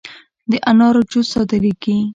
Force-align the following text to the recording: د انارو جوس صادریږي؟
د 0.49 0.51
انارو 0.69 1.01
جوس 1.09 1.27
صادریږي؟ 1.33 1.95